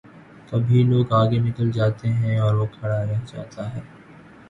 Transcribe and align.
کبھی 0.49 0.83
لوگ 0.83 1.13
آگے 1.13 1.39
نکل 1.39 1.71
جاتے 1.71 2.07
ہیں 2.13 2.37
اور 2.39 2.53
وہ 2.55 2.65
کھڑا 2.71 3.01
رہ 3.05 3.19
جا 3.25 3.43
تا 3.51 3.73
ہے۔ 3.75 3.81